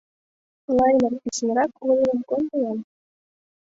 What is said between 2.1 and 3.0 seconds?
кондо-ян!